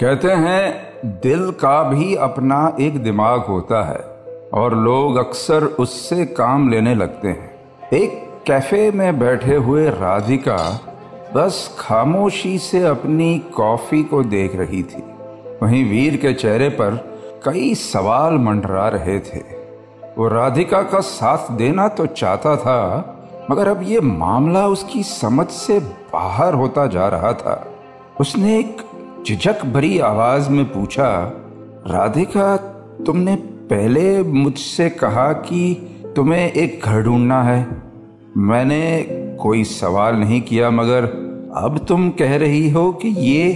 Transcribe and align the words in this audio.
कहते 0.00 0.28
हैं, 0.28 1.10
दिल 1.20 1.50
का 1.50 1.82
भी 1.82 2.14
अपना 2.14 2.76
एक 2.80 3.02
दिमाग 3.02 3.40
होता 3.40 3.82
है 3.82 3.98
और 4.54 4.74
लोग 4.74 5.16
अक्सर 5.16 5.64
उससे 5.64 6.24
काम 6.26 6.68
लेने 6.70 6.94
लगते 6.94 7.28
हैं। 7.28 7.50
एक 7.92 8.18
कैफ़े 8.46 8.90
में 8.90 9.18
बैठे 9.18 9.54
हुए 9.56 9.88
राधिका 9.90 10.56
बस 11.34 11.76
खामोशी 11.78 12.58
से 12.58 12.82
अपनी 12.82 13.38
कॉफ़ी 13.38 14.02
को 14.02 14.22
देख 14.22 14.56
रही 14.56 14.82
थी। 14.82 15.02
वहीं 15.62 15.84
वीर 15.90 16.16
के 16.16 16.32
चेहरे 16.34 16.68
पर 16.68 16.96
कई 17.44 17.74
सवाल 17.74 18.34
मंडरा 18.38 18.88
रहे 18.88 19.18
थे। 19.20 19.42
वो 20.18 20.28
राधिका 20.28 20.82
का 20.82 21.00
साथ 21.00 21.50
देना 21.52 21.88
तो 21.88 22.06
चाहता 22.06 22.56
था, 22.56 23.46
मगर 23.50 23.68
अब 23.68 23.82
ये 23.82 24.00
मामला 24.00 24.66
उसकी 24.66 25.02
समझ 25.02 25.46
से 25.46 25.78
बाहर 26.12 26.54
होता 26.54 26.86
जा 26.86 27.08
रहा 27.08 27.32
था। 27.32 27.54
उसने 28.20 28.58
एक 28.58 28.83
झिझक 29.26 29.64
भरी 29.64 29.98
आवाज़ 29.98 30.48
में 30.50 30.64
पूछा, 30.64 31.10
राधिका, 31.86 32.56
तुमने 33.06 33.34
पहले 33.70 34.22
मुझसे 34.22 34.88
कहा 34.90 35.32
कि 35.32 35.74
तुम्हें 36.16 36.52
एक 36.52 36.84
घर 36.84 37.02
ढूंढना 37.02 37.42
है। 37.42 37.66
मैंने 38.36 39.06
कोई 39.40 39.62
सवाल 39.64 40.16
नहीं 40.16 40.40
किया, 40.40 40.70
मगर 40.70 41.04
अब 41.56 41.78
तुम 41.88 42.08
कह 42.10 42.36
रही 42.36 42.68
हो 42.70 42.90
कि 42.92 43.08
ये 43.08 43.52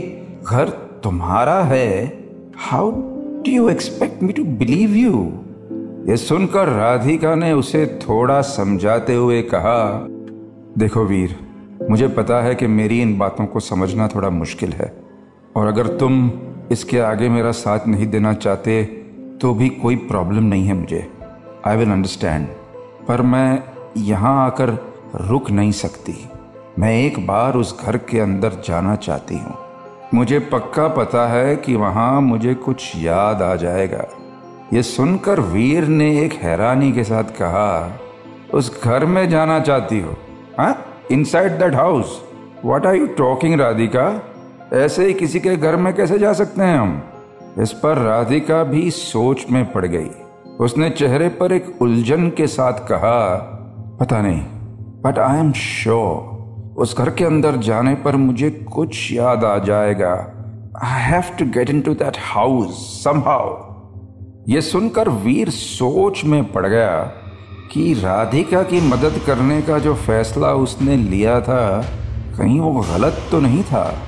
घर 0.47 0.69
तुम्हारा 1.03 1.59
है। 1.63 1.91
How 2.59 2.91
do 2.91 3.51
you 3.51 3.69
expect 3.69 4.23
me 4.23 4.33
to 4.33 4.45
believe 4.45 4.95
you 4.97 5.13
ये 6.09 6.17
सुनकर 6.17 6.69
राधिका 6.69 7.35
ने 7.35 7.53
उसे 7.53 7.85
थोड़ा 8.03 8.41
समझाते 8.43 9.15
हुए 9.15 9.43
कहा, 9.43 10.09
देखो 10.79 11.05
वीर, 11.05 11.37
मुझे 11.91 12.09
पता 12.09 12.41
है 12.43 12.55
कि 12.55 12.67
मेरी 12.67 13.01
इन 13.03 13.17
बातों 13.19 13.47
को 13.47 13.61
समझना 13.61 14.09
थोड़ा 14.09 14.31
मुश्किल 14.31 14.73
है। 14.73 15.08
और 15.59 15.67
अगर 15.67 15.87
तुम 15.97 16.31
इसके 16.73 16.99
आगे 17.01 17.29
मेरा 17.29 17.51
साथ 17.53 17.87
नहीं 17.89 18.07
देना 18.07 18.33
चाहते 18.35 18.83
तो 19.41 19.53
भी 19.55 19.69
कोई 19.69 19.97
प्रॉब्लम 20.09 20.45
नहीं 20.45 20.67
है 20.67 20.75
मुझे। 20.75 21.07
आई 21.67 21.77
विल 21.77 21.91
अंडरस्टैंड 21.91 22.47
पर 23.09 23.23
मैं 23.23 23.63
यहाँ 23.97 24.35
आकर 24.47 24.71
रुक 25.21 25.51
नहीं 25.51 25.73
सकती। 25.73 26.15
मैं 26.79 26.93
एक 26.95 27.19
बार 27.27 27.57
उस 27.57 27.77
घर 27.81 27.97
के 28.11 28.21
अंदर 28.21 28.61
जाना 28.65 28.95
चाहती 28.97 29.39
हूँ। 29.39 29.57
मुझे 30.15 30.39
पक्का 30.53 30.87
पता 30.89 31.27
है 31.29 31.57
कि 31.57 31.75
वहाँ 31.77 32.21
मुझे 32.21 32.55
कुछ 32.55 32.93
याद 32.97 33.43
आ 33.43 33.55
जाएगा। 33.57 34.05
ये 34.73 34.83
सुनकर 34.83 35.41
वीर 35.43 35.85
ने 35.85 36.11
एक 36.23 36.33
हैरानी 36.43 36.93
के 36.93 37.05
साथ 37.05 37.37
कहा, 37.41 37.99
उस 38.55 38.83
घर 38.83 39.05
में 39.07 39.29
जाना 39.29 39.61
चाहती 39.61 40.01
हो 40.01 40.17
हाँ? 40.59 40.85
Inside 41.11 41.59
that 41.59 41.75
house 41.75 42.23
what 42.65 42.87
are 42.87 42.95
you 42.95 43.07
talking 43.19 43.61
Radhika 43.61 44.09
ऐसे 44.75 45.07
ही 45.07 45.13
किसी 45.15 45.41
के 45.41 45.57
घर 45.57 45.77
में 45.77 45.95
कैसे 45.95 46.19
जा 46.19 46.33
सकते 46.33 46.63
हैं 46.63 46.79
हम? 46.79 47.03
इस 47.59 47.73
पर 47.73 47.99
राधिका 47.99 48.63
भी 48.65 48.91
सोच 48.91 49.45
में 49.51 49.73
पड़ 49.73 49.87
गई। 49.87 50.09
उसने 50.61 50.91
चेहरे 50.91 51.29
पर 51.29 51.53
एक 51.53 51.83
उलझन 51.83 52.29
के 52.29 52.47
साथ 52.47 52.73
कहा, 52.73 53.37
पता 54.01 54.21
नहीं 54.21 54.41
बट 55.03 55.19
आई 55.19 55.39
एम 55.39 55.53
श्योर 55.53 56.75
उस 56.79 56.97
घर 56.99 57.11
के 57.11 57.25
अंदर 57.25 57.57
जाने 57.57 57.95
पर 57.95 58.17
मुझे 58.17 58.51
कुछ 58.51 59.13
याद 59.13 59.45
आ 59.45 59.59
जाएगा। 59.59 60.13
I 60.85 61.01
have 61.03 61.23
to 61.39 61.45
get 61.45 61.71
into 61.81 61.95
that 61.95 62.17
house 62.21 63.05
somehow 63.05 63.57
ये 64.49 64.61
सुनकर 64.61 65.09
वीर 65.09 65.51
सोच 65.51 66.25
में 66.25 66.53
पड़ 66.53 66.67
गया 66.67 67.01
कि 67.73 67.93
राधिका 67.95 68.63
की 68.63 68.81
मदद 68.81 69.21
करने 69.27 69.63
का 69.63 69.79
जो 69.79 69.95
फैसला 69.95 70.53
उसने 70.55 70.97
लिया 70.97 71.41
था, 71.41 71.83
कहीं 72.39 72.61
वो 72.61 72.73
गलत 72.93 73.19
तो 73.31 73.41
नहीं 73.41 73.63
था। 73.63 74.03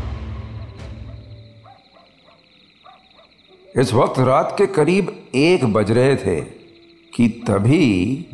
इस 3.79 3.95
वक्त 3.95 4.19
रात 4.19 4.55
के 4.59 4.67
करीब 4.67 5.23
एक 5.35 5.73
बज 5.73 5.91
रहे 5.91 6.17
थे 6.17 6.41
कि 7.15 7.29
तभी 7.29 8.27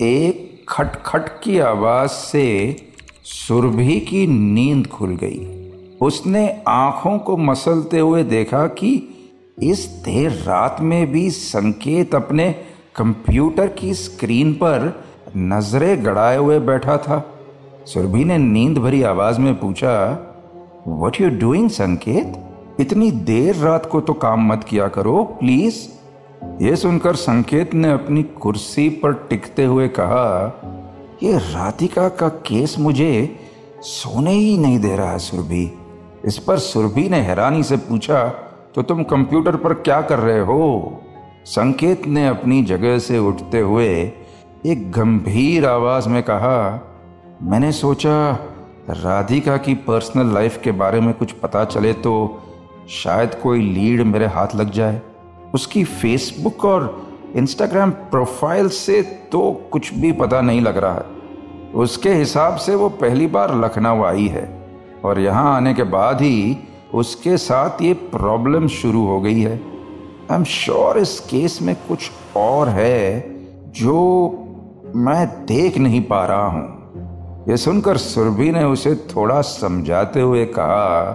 एक 0.00 0.64
खटखट 0.68 1.40
की 1.42 1.58
आवाज़ 1.58 2.10
से 2.10 2.76
सुरभि 3.24 4.00
की 4.00 4.26
नींद 4.26 4.86
खुल 4.86 5.16
गई। 5.16 5.70
उसने 6.00 6.62
आँखों 6.68 7.18
को 7.18 7.36
मसलते 7.36 7.98
हुए 7.98 8.22
देखा 8.22 8.66
कि 8.66 9.08
इस 9.62 9.86
देर 9.86 10.30
रात 10.30 10.76
में 10.80 11.12
भी 11.12 11.30
संकेत 11.30 12.14
अपने 12.14 12.52
कंप्यूटर 12.96 13.68
की 13.68 13.94
स्क्रीन 13.94 14.52
पर 14.52 15.04
नज़रें 15.36 16.04
गड़ाए 16.04 16.36
हुए 16.36 16.58
बैठा 16.58 16.96
था। 16.96 17.40
सुरभि 17.86 18.24
ने 18.24 18.38
नींद 18.38 18.78
भरी 18.78 19.02
आवाज़ 19.02 19.40
में 19.40 19.54
पूछा 19.60 20.10
वट 20.88 21.20
यू 21.20 21.30
डूइंग 21.30 21.70
संकेत? 21.70 22.49
इतनी 22.80 23.10
देर 23.10 23.56
रात 23.56 23.86
को 23.86 24.00
तो 24.00 24.12
काम 24.12 24.46
मत 24.52 24.64
किया 24.64 24.88
करो 24.88 25.22
प्लीज़ 25.40 25.74
ये 26.62 26.76
सुनकर 26.76 27.14
संकेत 27.14 27.74
ने 27.74 27.90
अपनी 27.92 28.22
कुर्सी 28.22 28.88
पर 28.88 29.12
टिकते 29.30 29.64
हुए 29.64 29.88
कहा, 29.88 30.62
ये 31.22 31.38
राधिका 31.38 32.08
का 32.08 32.28
केस 32.28 32.76
मुझे 32.78 33.36
सोने 33.80 34.30
ही 34.30 34.58
नहीं 34.58 34.78
दे 34.78 34.96
रहा 34.96 35.10
है, 35.12 35.18
सुरभि। 35.18 35.72
इस 36.24 36.38
पर 36.38 36.58
सुरभि 36.58 37.08
ने 37.08 37.20
हैरानी 37.20 37.62
से 37.62 37.76
पूछा 37.76 38.24
तो 38.74 38.82
तुम 38.82 39.02
कंप्यूटर 39.02 39.56
पर 39.56 39.74
क्या 39.74 40.00
कर 40.00 40.18
रहे 40.18 40.40
हो? 40.40 41.02
संकेत 41.44 42.06
ने 42.06 42.26
अपनी 42.28 42.62
जगह 42.62 42.98
से 42.98 43.18
उठते 43.18 43.60
हुए 43.60 44.12
एक 44.66 44.90
गंभीर 44.92 45.66
आवाज़ 45.66 46.08
में 46.08 46.22
कहा, 46.22 46.58
मैंने 47.42 47.72
सोचा 47.72 48.32
राधिका 48.90 49.56
की 49.56 49.74
पर्सनल 49.74 50.34
लाइफ 50.34 50.60
के 50.64 50.72
बारे 50.72 51.00
में 51.00 51.14
कुछ 51.14 51.32
पता 51.32 51.64
चले 51.64 51.92
तो 51.92 52.14
शायद 52.90 53.34
कोई 53.34 53.60
लीड 53.62 54.00
मेरे 54.02 54.26
हाथ 54.26 54.54
लग 54.56 54.70
जाए। 54.70 55.00
उसकी 55.54 55.84
फेसबुक 55.84 56.64
और 56.64 57.06
इंस्टाग्राम 57.36 57.90
प्रोफ़ाइल 57.90 58.68
से 58.68 59.02
तो 59.32 59.50
कुछ 59.72 59.92
भी 59.94 60.12
पता 60.12 60.40
नहीं 60.40 60.60
लग 60.60 60.78
रहा 60.78 60.94
है। 60.94 61.18
उसके 61.74 62.14
हिसाब 62.14 62.56
से 62.56 62.74
वो 62.74 62.88
पहली 62.88 63.26
बार 63.26 63.54
लखनऊ 63.54 64.02
आई 64.04 64.26
है 64.26 64.48
और 65.04 65.20
यहाँ 65.20 65.54
आने 65.56 65.74
के 65.74 65.82
बाद 65.82 66.20
ही 66.22 66.56
उसके 66.94 67.36
साथ 67.36 67.82
ये 67.82 67.92
प्रॉब्लम 67.92 68.66
शुरू 68.68 69.06
हो 69.06 69.20
गई 69.20 69.40
है। 69.40 69.52
आई 69.52 70.36
एम 70.36 70.44
श्योर 70.44 70.98
इस 70.98 71.18
केस 71.20 71.58
में 71.62 71.74
कुछ 71.88 72.10
और 72.36 72.68
है 72.68 73.20
जो 73.76 73.98
मैं 74.96 75.26
देख 75.46 75.78
नहीं 75.78 76.02
पा 76.02 76.24
रहा 76.26 76.46
हूँ। 76.46 77.44
ये 77.48 77.56
सुनकर 77.56 77.96
सुरभि 77.96 78.50
ने 78.50 78.64
उसे 78.64 78.94
थोड़ा 78.94 79.40
समझाते 79.40 80.20
हुए 80.20 80.44
कहा 80.58 81.10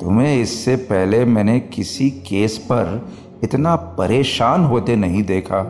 तुम्हें 0.00 0.40
इससे 0.40 0.76
पहले 0.76 1.24
मैंने 1.24 1.58
किसी 1.60 2.10
केस 2.28 2.58
पर 2.58 3.08
इतना 3.44 3.74
परेशान 3.98 4.64
होते 4.64 4.96
नहीं 4.96 5.22
देखा। 5.22 5.60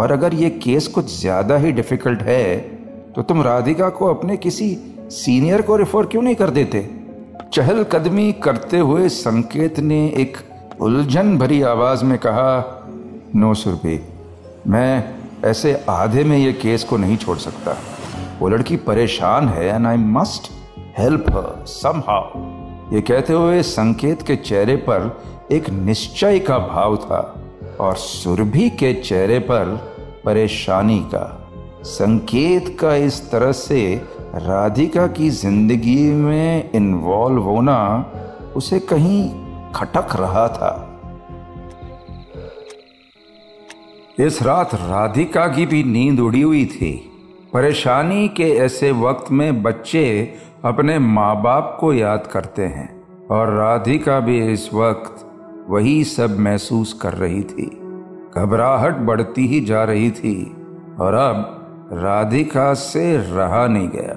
और 0.00 0.12
अगर 0.12 0.34
ये 0.34 0.50
केस 0.50 0.86
कुछ 0.86 1.20
ज़्यादा 1.20 1.56
ही 1.56 1.72
डिफ़िकल्ट 1.72 2.22
है 2.22 2.58
तो 3.14 3.22
तुम 3.22 3.42
राधिका 3.42 3.88
को 3.88 4.06
अपने 4.06 4.36
किसी 4.36 4.76
सीनियर 5.12 5.62
को 5.62 5.76
रिफर 5.76 6.06
क्यों 6.06 6.22
नहीं 6.22 6.34
कर 6.34 6.50
देते? 6.50 6.88
चहल 7.52 7.82
कदमी 7.84 8.32
करते 8.32 8.78
हुए 8.78 9.08
संकेत 9.08 9.80
ने 9.80 10.06
एक 10.16 10.36
उलझन 10.80 11.36
भरी 11.38 11.60
आवाज़ 11.62 12.04
में 12.04 12.18
कहा, 12.18 12.88
नो 13.36 13.52
सुरभि, 13.54 14.00
मैं 14.68 15.14
ऐसे 15.44 15.74
आधे 15.90 16.24
में 16.24 16.36
ये 16.38 16.52
केस 16.52 16.84
को 16.84 16.96
नहीं 16.96 17.16
छोड़ 17.16 17.38
सकता। 17.38 17.76
वो 18.40 18.48
लड़की 18.48 18.76
परेशान 18.76 19.48
है 19.48 19.66
and 19.66 19.86
I 19.86 19.96
must 19.96 20.50
help 20.98 21.30
her 21.30 21.64
somehow 21.66 22.61
ये 22.92 23.00
कहते 23.00 23.32
हुए 23.32 23.62
संकेत 23.62 24.22
के 24.22 24.36
चेहरे 24.36 24.76
पर 24.76 25.22
एक 25.52 25.70
निश्चय 25.70 26.38
का 26.38 26.58
भाव 26.58 26.96
था 26.96 27.20
और 27.80 27.94
सुरभि 27.96 28.70
के 28.70 28.92
चेहरे 28.94 29.38
पर 29.38 29.64
परेशानी 30.24 30.98
का। 30.98 31.48
संकेत 31.82 32.76
का 32.80 32.94
इस 32.94 33.30
तरह 33.30 33.52
से 33.52 33.94
राधिका 34.34 35.06
की 35.06 35.30
ज़िंदगी 35.30 36.02
में 36.04 36.70
इन्वॉल्व 36.74 37.42
होना 37.42 37.78
उसे 38.56 38.78
कहीं 38.78 39.28
खटक 39.72 40.16
रहा 40.16 40.48
था। 40.48 40.72
इस 44.20 44.42
रात 44.42 44.74
राधिका 44.74 45.46
की 45.48 45.66
भी 45.66 45.84
नींद 45.84 46.20
उड़ी 46.20 46.42
हुई 46.42 46.64
थी। 46.66 46.92
परेशानी 47.52 48.28
के 48.28 48.50
ऐसे 48.56 48.90
वक्त 48.92 49.32
में 49.32 49.62
बच्चे 49.62 50.34
अपने 50.64 50.98
माँ 50.98 51.42
बाप 51.42 51.76
को 51.80 51.92
याद 51.92 52.26
करते 52.26 52.62
हैं 52.62 53.04
और 53.26 53.48
राधिका 53.48 54.20
भी 54.20 54.52
इस 54.52 54.74
वक्त 54.74 55.26
वही 55.70 56.04
सब 56.04 56.38
महसूस 56.38 56.92
कर 56.92 57.12
रही 57.12 57.42
थी। 57.42 57.66
घबराहट 58.36 58.96
बढ़ती 58.96 59.46
ही 59.46 59.60
जा 59.60 59.84
रही 59.84 60.10
थी 60.10 60.56
और 61.00 61.14
अब 61.14 61.90
राधिका 61.92 62.74
से 62.74 63.16
रहा 63.16 63.66
नहीं 63.66 63.88
गया। 63.88 64.14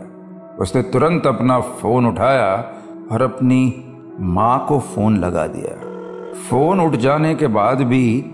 उसने 0.59 0.81
तुरंत 0.81 1.27
अपना 1.27 1.59
फ़ोन 1.59 2.05
उठाया 2.05 2.73
और 3.11 3.21
अपनी 3.21 3.85
माँ 4.19 4.65
को 4.67 4.79
फ़ोन 4.79 5.17
लगा 5.17 5.47
दिया। 5.47 5.75
फ़ोन 6.49 6.79
उठ 6.79 6.95
जाने 6.95 7.35
के 7.35 7.47
बाद 7.47 7.81
भी 7.81 8.25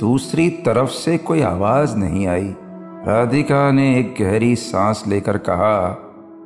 दूसरी 0.00 0.50
तरफ़ 0.50 0.90
से 0.90 1.18
कोई 1.18 1.40
आवाज़ 1.40 1.96
नहीं 1.96 2.26
आई। 2.26 2.54
राधिका 3.08 3.70
ने 3.70 3.98
एक 4.00 4.14
गहरी 4.20 4.56
सांस 4.56 5.04
लेकर 5.06 5.38
कहा, 5.38 5.98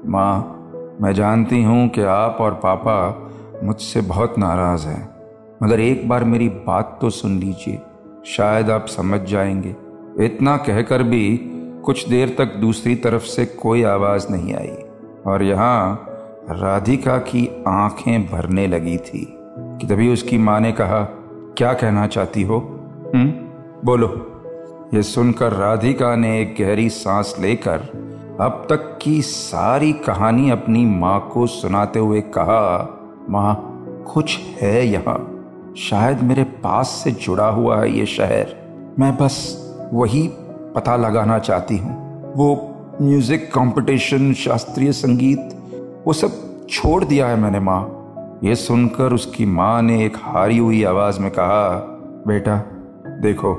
माँ 0.06 0.58
मैं 1.00 1.12
जानती 1.12 1.62
हूँ 1.62 1.88
कि 1.88 2.02
आप 2.02 2.36
और 2.40 2.54
पापा 2.54 3.30
मुझसे 3.64 4.00
बहुत 4.00 4.38
नाराज़ 4.38 4.86
हैं। 4.86 5.08
मगर 5.62 5.80
एक 5.80 6.08
बार 6.08 6.24
मेरी 6.24 6.48
बात 6.48 6.98
तो 7.00 7.10
सुन 7.10 7.38
लीजिए, 7.38 7.78
शायद 8.26 8.70
आप 8.70 8.86
समझ 8.86 9.20
जाएँगे। 9.20 9.74
इतना 10.24 10.56
कहकर 10.56 11.02
भी 11.02 11.36
कुछ 11.84 12.08
देर 12.08 12.34
तक 12.38 12.54
दूसरी 12.56 12.94
तरफ़ 12.94 13.22
से 13.22 13.44
कोई 13.44 13.82
आवाज़ 13.82 14.26
नहीं 14.30 14.54
आई 14.54 14.74
और 15.26 15.42
यहाँ 15.42 16.06
राधिका 16.50 17.18
की 17.18 17.48
आँखें 17.68 18.26
भरने 18.26 18.66
लगी 18.66 18.96
थी 18.96 19.26
कि 19.58 19.86
तभी 19.86 20.12
उसकी 20.12 20.38
माँ 20.38 20.60
ने 20.60 20.72
कहा, 20.72 21.02
क्या 21.56 21.72
कहना 21.72 22.06
चाहती 22.06 22.42
हो? 22.42 22.58
हम्म 23.14 23.30
बोलो। 23.84 24.28
ये 24.94 25.02
सुनकर 25.02 25.52
राधिका 25.52 26.14
ने 26.16 26.40
एक 26.40 26.54
गहरी 26.60 26.88
सांस 26.88 27.34
लेकर 27.40 27.80
अब 28.40 28.66
तक 28.70 28.98
की 29.02 29.22
सारी 29.22 29.92
कहानी 29.92 30.50
अपनी 30.50 30.86
माँ 30.86 31.30
को 31.32 31.46
सुनाते 31.46 31.98
हुए 31.98 32.20
कहा, 32.20 32.88
माँ, 33.30 33.68
कुछ 34.14 34.38
है 34.38 34.86
यहाँ। 34.86 35.44
शायद 35.76 36.22
मेरे 36.22 36.44
पास 36.44 36.88
से 36.88 37.10
जुड़ा 37.10 37.46
हुआ 37.46 37.80
है 37.80 37.98
ये 37.98 38.06
शहर। 38.06 38.56
मैं 38.98 39.16
बस 39.16 39.58
वही 39.92 40.30
पता 40.74 40.96
लगाना 40.96 41.38
चाहती 41.38 41.76
हूँ। 41.76 42.22
वो 42.36 42.74
म्यूज़िक 43.02 43.54
कंपटीशन, 43.54 44.32
शास्त्रीय 44.32 44.92
संगीत, 44.92 45.56
वो 46.06 46.12
सब 46.12 46.30
छोड़ 46.70 47.04
दिया 47.04 47.26
है 47.26 47.36
मैंने, 47.36 47.60
माँ। 47.60 47.98
ये 48.44 48.54
सुनकर 48.54 49.12
उसकी 49.12 49.46
माँ 49.46 49.82
ने 49.82 50.04
एक 50.04 50.16
हारी 50.16 50.58
हुई 50.58 50.84
आवाज़ 50.84 51.20
में 51.20 51.30
कहा, 51.30 51.70
बेटा, 52.26 52.56
देखो, 53.20 53.54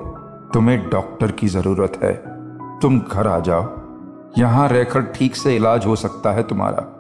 तुम्हें 0.54 0.90
डॉक्टर 0.90 1.32
की 1.32 1.48
ज़रूरत 1.48 2.00
है। 2.04 2.14
तुम 2.80 3.00
घर 3.00 3.28
आ 3.28 3.40
जाओ। 3.40 3.83
यहाँ 4.38 4.68
रहकर 4.70 5.02
ठीक 5.02 5.36
से 5.36 5.56
इलाज 5.56 5.86
हो 5.86 5.96
सकता 5.96 6.32
है 6.32 6.44
तुम्हारा। 6.44 7.00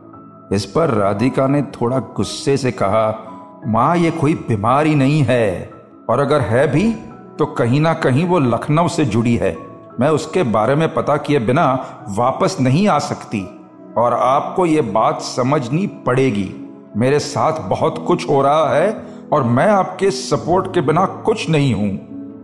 इस 0.56 0.66
पर 0.66 0.90
राधिका 0.90 1.48
ने 1.48 1.62
थोड़ा 1.62 2.00
गुस्से 2.00 2.58
से 2.58 2.72
कहा, 2.72 3.24
माँ, 3.68 3.98
ये 3.98 4.12
कोई 4.12 4.34
बीमारी 4.34 4.96
नहीं 4.96 5.24
है। 5.24 5.72
और 6.10 6.20
अगर 6.20 6.42
है 6.42 6.68
भी 6.72 6.94
तो 7.40 7.46
कहीं 7.46 7.80
ना 7.82 7.94
कहीं 7.94 8.26
वो 8.26 8.40
लखनऊ 8.40 8.88
से 8.88 9.06
जुड़ी 9.06 9.36
है। 9.36 9.58
मैं 10.00 10.10
उसके 10.10 10.44
बारे 10.44 10.76
में 10.76 10.94
पता 10.94 11.18
किए 11.18 11.40
बिना 11.40 11.86
वापस 12.10 12.58
नहीं 12.60 12.88
आ 12.88 13.00
सकती। 13.00 13.60
और 13.98 14.14
आपको 14.14 14.66
ये 14.66 14.82
बात 14.82 15.22
समझनी 15.22 15.88
पड़ेगी। 15.88 16.70
मेरे 16.98 17.20
साथ 17.20 17.70
बहुत 17.70 18.04
कुछ 18.08 18.30
हो 18.30 18.42
रहा 18.42 18.70
है, 18.70 19.06
और 19.34 19.44
मैं 19.44 19.68
आपके 19.68 20.12
सपोर्ट 20.12 20.74
के 20.74 20.82
बिना 20.82 21.06
कुछ 21.06 21.50
नहीं 21.50 21.74
हूँ। 21.74 21.98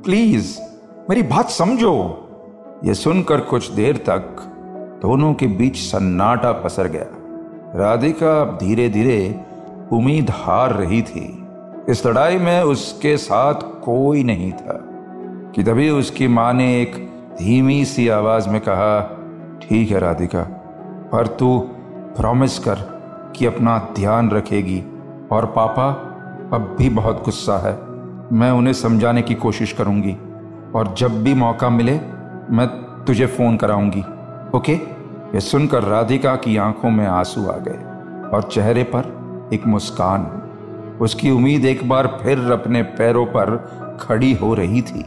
प्लीज़, 0.04 0.60
मेरी 1.10 1.24
बात 1.24 1.50
समझो। 1.50 2.26
ये 2.84 2.94
सुनकर 2.94 3.40
कुछ 3.40 3.70
देर 3.72 3.98
तक 3.98 4.56
दोनों 5.02 5.34
के 5.34 5.48
बीच 5.48 5.78
सन्नाटा 5.78 6.52
पसर 6.52 6.88
गया। 6.88 7.06
राधिका 7.76 8.42
अब 8.42 8.58
धीरे 8.58 8.90
धीरे 8.90 9.42
उम्मीद 9.92 10.30
हार 10.30 10.74
रही 10.74 11.02
थी। 11.02 11.48
इस 11.90 12.06
लड़ाई 12.06 12.38
में 12.38 12.62
उसके 12.62 13.18
साथ 13.18 13.54
कोई 13.56 14.24
नहीं 14.24 14.52
था। 14.52 14.86
कि 15.56 15.64
तभी 15.64 15.90
उसकी 15.90 16.28
माँ 16.28 16.54
ने 16.54 16.82
एक 16.82 17.12
धीमी 17.40 17.86
सी 17.86 18.08
आवाज़ 18.08 18.50
में 18.50 18.62
कहा, 18.62 19.18
ठीक 19.62 19.92
है 19.92 20.00
राधिका, 20.00 20.42
पर 21.12 21.28
तू 21.28 21.60
प्रॉमिस 22.18 22.60
कर 22.60 22.76
कि 23.36 23.46
अपना 23.46 23.90
ध्यान 23.96 24.32
रखेगी। 24.32 24.84
और 25.32 25.46
पापा, 25.46 25.88
अब 26.54 26.76
भी 26.78 26.90
बहुत 26.90 27.26
गुस्सा 27.26 27.58
है। 27.58 27.78
मैं 28.38 28.52
उन्हें 28.52 28.74
समझाने 28.74 29.22
की 29.22 29.36
कोशिश 29.36 29.74
करूँगी। 29.74 30.18
और 30.76 30.96
जब 30.98 31.24
भी 31.24 31.34
मौका 31.34 31.70
मिले, 31.70 32.00
मैं 32.50 32.68
तुझे 33.06 33.26
फ़ोन 33.26 33.58
कराऊँगी। 33.58 34.04
ओके? 34.56 34.74
ये 35.34 35.40
सुनकर 35.40 35.84
राधिका 35.84 36.36
की 36.36 36.58
आँखों 36.58 36.90
में 36.90 37.08
आँसू 37.08 37.48
आ 37.48 37.58
गए 37.58 37.84
और 38.30 38.50
चेहरे 38.52 38.84
पर 38.84 39.50
एक 39.54 39.68
मुस्कान। 39.68 40.26
उसकी 41.02 41.32
उम्मीद 41.32 41.66
एक 41.66 41.90
बार 41.90 42.20
फिर 42.24 42.52
अपने 42.52 42.84
पैरों 42.84 43.26
पर 43.26 43.56
खड़ी 44.02 44.34
हो 44.34 44.54
रही 44.54 44.82
थी। 44.82 45.06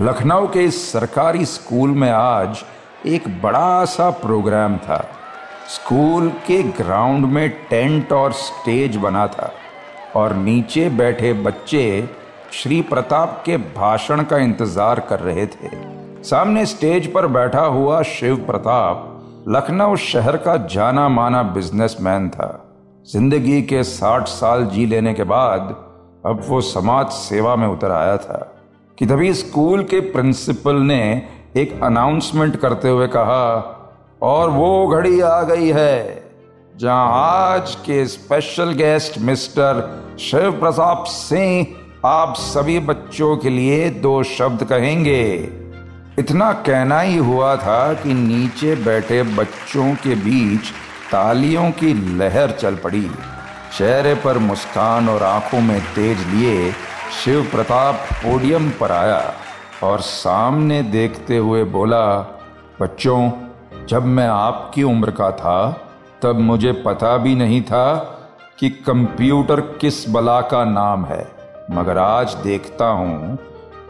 लखनऊ 0.00 0.46
के 0.46 0.64
इस 0.64 0.92
सरकारी 0.92 1.44
स्कूल 1.44 1.90
में 1.90 2.10
आज 2.10 2.64
एक 3.06 3.28
बड़ा 3.42 3.84
सा 3.84 4.10
प्रोग्राम 4.10 4.76
था। 4.76 5.08
स्कूल 5.68 6.28
के 6.28 6.62
ग्राउंड 6.62 7.26
में 7.26 7.48
टेंट 7.70 8.12
और 8.12 8.32
स्टेज 8.32 8.96
बना 8.96 9.26
था 9.26 9.52
और 10.16 10.34
नीचे 10.34 10.88
बैठे 10.88 11.32
बच्चे 11.32 12.10
श्री 12.54 12.80
प्रताप 12.82 13.42
के 13.46 13.56
भाषण 13.56 14.22
का 14.22 14.38
इंतज़ार 14.38 15.00
कर 15.00 15.20
रहे 15.20 15.46
थे। 15.46 15.68
सामने 16.24 16.64
स्टेज 16.66 17.12
पर 17.12 17.26
बैठा 17.26 17.64
हुआ 17.66 18.02
शिव 18.02 18.36
प्रताप 18.46 19.44
लखनऊ 19.48 19.96
शहर 19.96 20.36
का 20.36 20.56
जाना 20.66 21.08
माना 21.08 21.42
बिजनेसमैन 21.42 22.28
था। 22.28 22.48
ज़िंदगी 23.06 23.60
के 23.62 23.82
साठ 23.82 24.28
साल 24.28 24.64
जी 24.66 24.86
लेने 24.86 25.14
के 25.14 25.24
बाद 25.24 25.74
अब 26.26 26.44
वो 26.48 26.60
समाज 26.60 27.10
सेवा 27.12 27.56
में 27.56 27.66
उतर 27.68 27.90
आया 27.90 28.16
था। 28.16 28.38
कि 28.98 29.06
तभी 29.06 29.32
स्कूल 29.34 29.82
के 29.84 30.00
प्रिंसिपल 30.12 30.76
ने 30.82 31.02
एक 31.56 31.80
अनाउंसमेंट 31.82 32.56
करते 32.56 32.88
हुए 32.88 33.06
कहा, 33.08 33.46
और 34.22 34.50
वो 34.50 34.86
घड़ी 34.88 35.20
आ 35.20 35.40
गई 35.44 35.70
है, 35.70 36.22
जहाँ 36.76 37.08
आज 37.46 37.74
के 37.86 38.04
special 38.08 38.72
guest 38.74 39.18
mister 39.20 39.88
Shiv 40.20 40.60
Pratap 40.60 41.04
Singh 41.04 41.80
आप 42.06 42.34
सभी 42.34 42.78
बच्चों 42.78 43.36
के 43.36 43.50
लिए 43.50 43.90
दो 43.90 44.22
शब्द 44.22 44.64
कहेंगे। 44.64 45.50
इतना 46.18 46.52
कहना 46.52 47.00
ही 47.00 47.16
हुआ 47.16 47.56
था 47.56 47.94
कि 47.94 48.14
नीचे 48.14 48.76
बैठे 48.76 49.22
बच्चों 49.22 49.94
के 49.94 50.14
बीच 50.14 50.60
तालियों 51.12 51.70
की 51.70 52.16
लहर 52.16 52.50
चल 52.50 52.74
पड़ी। 52.74 53.10
चेहरे 53.78 54.14
पर 54.14 54.38
मुस्कान 54.38 55.08
और 55.08 55.22
आँखों 55.22 55.60
में 55.60 55.80
तेज 55.80 56.26
लिए 56.26 56.72
शिव 57.24 57.48
प्रताप 57.52 57.94
पोडियम 57.94 58.70
पर 58.70 58.92
आया 58.92 59.34
और 59.82 60.00
सामने 60.00 60.82
देखते 60.82 61.36
हुए 61.36 61.64
बोला, 61.64 62.18
बच्चों, 62.80 63.30
जब 63.88 64.04
मैं 64.04 64.28
आपकी 64.28 64.82
उम्र 64.82 65.10
का 65.10 65.30
था, 65.30 65.88
तब 66.22 66.38
मुझे 66.38 66.72
पता 66.72 67.16
भी 67.16 67.34
नहीं 67.34 67.62
था 67.62 67.94
कि 68.58 68.68
कंप्यूटर 68.68 69.60
किस 69.60 70.08
बला 70.08 70.40
का 70.40 70.64
नाम 70.64 71.04
है। 71.04 71.33
मगर 71.70 71.98
आज 71.98 72.34
देखता 72.34 72.86
हूँ 72.86 73.38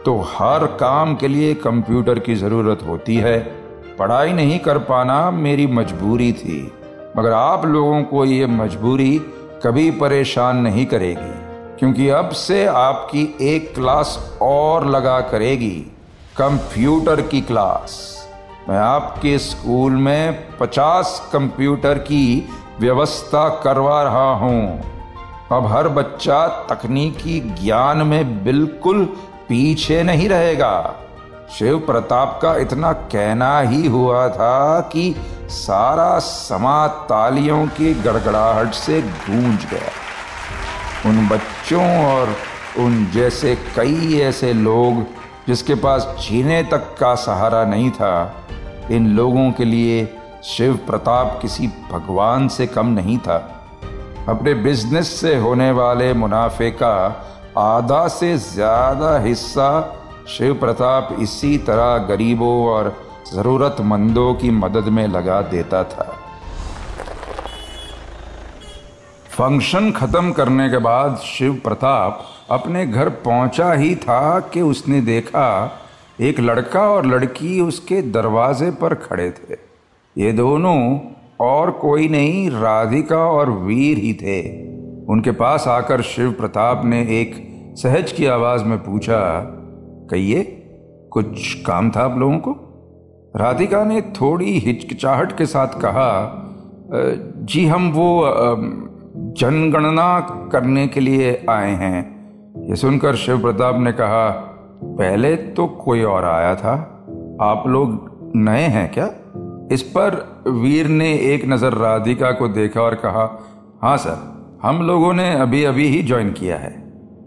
तो 0.05 0.17
हर 0.29 0.65
काम 0.79 1.15
के 1.15 1.27
लिए 1.27 1.53
कंप्यूटर 1.55 2.19
की 2.19 2.35
ज़रूरत 2.35 2.83
होती 2.87 3.15
है। 3.17 3.37
पढ़ाई 3.99 4.33
नहीं 4.33 4.59
कर 4.59 4.77
पाना 4.79 5.31
मेरी 5.31 5.65
मजबूरी 5.69 6.31
थी, 6.33 6.61
मगर 7.17 7.31
आप 7.31 7.65
लोगों 7.65 8.01
को 8.03 8.23
ये 8.25 8.45
मजबूरी 8.47 9.17
कभी 9.65 9.89
परेशान 9.93 10.57
नहीं 10.57 10.85
करेगी, 10.85 11.33
क्योंकि 11.79 12.09
अब 12.11 12.29
से 12.29 12.65
आपकी 12.67 13.27
एक 13.45 13.73
क्लास 13.75 14.17
और 14.41 14.85
लगा 14.87 15.19
करेगी, 15.21 15.75
कंप्यूटर 16.37 17.21
की 17.23 17.41
क्लास। 17.43 18.01
मैं 18.69 18.77
आपके 18.77 19.37
स्कूल 19.39 19.91
में 19.93 20.57
पचास 20.57 21.29
कंप्यूटर 21.33 21.97
की 22.01 22.49
व्यवस्था 22.79 23.47
करवा 23.63 24.01
रहा 24.03 24.31
हूँ। 24.35 24.94
अब 25.51 25.65
हर 25.67 25.87
बच्चा 25.87 26.47
तकनीकी 26.47 27.39
ज्ञान 27.39 27.97
में 27.97 28.43
बिल्कुल 28.43 29.03
पीछे 29.49 30.01
नहीं 30.03 30.29
रहेगा। 30.29 30.95
शिव 31.57 31.79
प्रताप 31.79 32.39
का 32.41 32.55
इतना 32.55 32.91
कहना 32.93 33.59
ही 33.59 33.87
हुआ 33.87 34.27
था 34.29 34.79
कि 34.79 35.15
सारा 35.49 36.17
समाज 36.19 36.89
तालियों 36.89 37.65
की 37.67 37.93
गड़गड़ाहट 37.93 38.73
से 38.73 39.01
गूंज 39.01 39.65
गया। 39.65 39.91
उन 41.09 41.27
बच्चों 41.27 42.05
और 42.05 42.35
उन 42.77 43.05
जैसे 43.13 43.55
कई 43.75 44.19
ऐसे 44.19 44.53
लोग 44.53 45.05
जिसके 45.47 45.75
पास 45.75 46.15
जीने 46.19 46.61
तक 46.63 46.95
का 46.99 47.15
सहारा 47.15 47.63
नहीं 47.65 47.89
था, 47.91 48.45
इन 48.91 49.07
लोगों 49.07 49.51
के 49.51 49.65
लिए 49.65 50.05
शिव 50.43 50.75
प्रताप 50.87 51.39
किसी 51.41 51.67
भगवान 51.91 52.47
से 52.47 52.67
कम 52.67 52.87
नहीं 52.87 53.17
था। 53.17 53.37
अपने 54.29 54.53
बिज़नेस 54.53 55.09
से 55.19 55.35
होने 55.35 55.71
वाले 55.71 56.13
मुनाफे 56.13 56.69
का 56.71 56.95
आधा 57.57 58.07
से 58.07 58.37
ज़्यादा 58.37 59.17
हिस्सा 59.19 59.69
शिव 60.27 60.53
प्रताप 60.53 61.15
इसी 61.19 61.57
तरह 61.57 61.97
गरीबों 62.07 62.55
और 62.67 62.93
ज़रूरतमंदों 63.33 64.33
की 64.33 64.49
मदद 64.51 64.87
में 64.87 65.07
लगा 65.07 65.41
देता 65.41 65.83
था। 65.83 66.11
फ़ंक्शन 69.29 69.91
खत्म 69.91 70.31
करने 70.31 70.69
के 70.69 70.77
बाद 70.77 71.17
शिव 71.17 71.53
प्रताप 71.63 72.25
अपने 72.51 72.85
घर 72.87 73.09
पहुँचा 73.09 73.71
ही 73.73 73.95
था 73.95 74.39
कि 74.53 74.61
उसने 74.61 75.01
देखा 75.01 75.47
एक 76.21 76.39
लड़का 76.39 76.81
और 76.89 77.05
लड़की 77.05 77.59
उसके 77.61 78.01
दरवाजे 78.11 78.71
पर 78.71 78.93
खड़े 78.95 79.29
थे। 79.31 79.57
ये 80.15 80.31
दोनों 80.31 80.77
और 81.39 81.71
कोई 81.71 82.07
नहीं, 82.07 82.49
राधिका 82.49 83.17
और 83.17 83.49
वीर 83.49 83.97
ही 83.97 84.13
थे। 84.13 84.41
उनके 85.05 85.31
पास 85.31 85.67
आकर 85.67 86.01
शिव 86.01 86.31
प्रताप 86.31 86.85
ने 86.85 87.01
एक 87.01 87.33
सहज 87.77 88.11
की 88.11 88.25
आवाज़ 88.25 88.63
में 88.63 88.77
पूछा, 88.77 89.19
कहिए, 90.11 90.43
कुछ 91.11 91.53
काम 91.61 91.89
था 91.89 92.03
आप 92.03 92.17
लोगों 92.17 92.37
को? 92.39 92.51
राधिका 93.35 93.83
ने 93.83 94.01
थोड़ी 94.01 94.57
हिचकिचाहट 94.59 95.37
के 95.37 95.45
साथ 95.45 95.67
कहा 95.67 96.41
जी 96.93 97.65
हम 97.65 97.91
वो 97.91 98.23
जनगणना 99.37 100.19
करने 100.51 100.87
के 100.87 100.99
लिए 100.99 101.45
आए 101.49 101.71
हैं। 101.71 102.67
ये 102.69 102.75
सुनकर 102.75 103.15
शिव 103.15 103.41
प्रताप 103.41 103.79
ने 103.79 103.91
कहा, 103.91 104.29
पहले 104.83 105.35
तो 105.35 105.67
कोई 105.67 106.03
और 106.03 106.23
आया 106.23 106.55
था? 106.55 106.73
आप 107.41 107.63
लोग 107.67 108.31
नए 108.35 108.67
हैं 108.67 108.91
क्या? 108.91 109.09
इस 109.71 109.81
पर 109.81 110.34
वीर 110.45 110.87
ने 110.87 111.11
एक 111.25 111.45
नज़र 111.45 111.73
राधिका 111.73 112.31
को 112.31 112.47
देखा 112.47 112.81
और 112.81 112.95
कहा 112.95 113.23
हाँ 113.81 113.95
सर, 113.97 114.17
हम 114.63 114.81
लोगों 114.81 115.13
ने 115.13 115.31
अभी 115.33 115.63
अभी 115.63 115.87
ही 115.87 116.01
ज्वाइन 116.03 116.31
किया 116.31 116.57
है। 116.57 116.73